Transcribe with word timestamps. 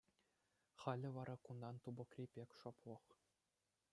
Халӗ 0.81 1.09
вара 1.15 1.35
кунта 1.43 1.69
тупӑкри 1.83 2.25
пек 2.33 2.49
шӑплӑх. 2.59 3.05